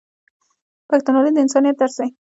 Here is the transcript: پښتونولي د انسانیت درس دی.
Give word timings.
پښتونولي 0.89 1.31
د 1.33 1.37
انسانیت 1.43 1.75
درس 1.79 1.95
دی. 1.99 2.09